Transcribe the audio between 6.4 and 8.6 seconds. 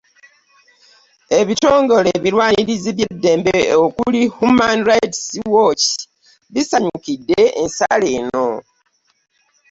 bisanyukidde ensala eno